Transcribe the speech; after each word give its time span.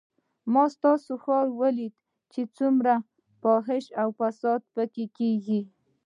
ما 0.53 0.63
ستاسو 0.75 1.11
ښار 1.23 1.47
وليد 1.59 1.93
چې 2.31 2.41
څومره 2.57 2.93
فحشا 3.41 3.95
او 4.01 4.09
فساد 4.19 4.61
پکښې 4.73 5.05
کېږي. 5.17 5.61